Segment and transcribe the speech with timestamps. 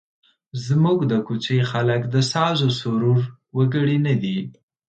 [0.65, 3.19] زموږ د کوڅې خلک د سازوسرور
[3.57, 4.37] وګړي نه دي.